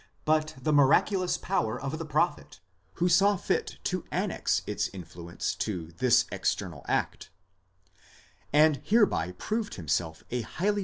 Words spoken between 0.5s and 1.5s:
the miraculous